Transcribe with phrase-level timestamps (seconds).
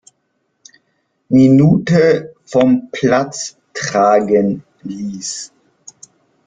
[1.29, 5.53] Minute vom Platz tragen ließ.